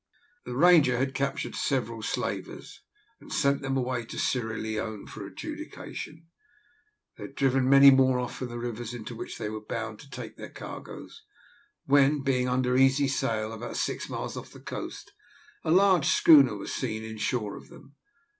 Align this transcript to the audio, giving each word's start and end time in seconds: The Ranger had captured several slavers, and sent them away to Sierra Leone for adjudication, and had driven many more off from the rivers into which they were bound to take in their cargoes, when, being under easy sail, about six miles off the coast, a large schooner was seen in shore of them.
The 0.45 0.55
Ranger 0.55 0.97
had 0.97 1.13
captured 1.13 1.53
several 1.53 2.01
slavers, 2.01 2.81
and 3.19 3.31
sent 3.31 3.61
them 3.61 3.77
away 3.77 4.03
to 4.07 4.17
Sierra 4.17 4.57
Leone 4.57 5.05
for 5.05 5.27
adjudication, 5.27 6.25
and 7.19 7.27
had 7.27 7.35
driven 7.35 7.69
many 7.69 7.91
more 7.91 8.17
off 8.17 8.37
from 8.37 8.47
the 8.47 8.57
rivers 8.57 8.95
into 8.95 9.15
which 9.15 9.37
they 9.37 9.47
were 9.47 9.63
bound 9.63 9.99
to 9.99 10.09
take 10.09 10.31
in 10.31 10.37
their 10.41 10.49
cargoes, 10.49 11.21
when, 11.85 12.23
being 12.23 12.49
under 12.49 12.75
easy 12.75 13.07
sail, 13.07 13.53
about 13.53 13.77
six 13.77 14.09
miles 14.09 14.35
off 14.35 14.49
the 14.51 14.59
coast, 14.59 15.11
a 15.63 15.69
large 15.69 16.07
schooner 16.07 16.57
was 16.57 16.73
seen 16.73 17.03
in 17.03 17.19
shore 17.19 17.55
of 17.55 17.69
them. 17.69 17.95